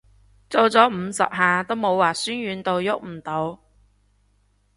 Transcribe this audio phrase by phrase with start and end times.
[0.49, 3.59] 做咗五十下都冇話痠軟到郁唔到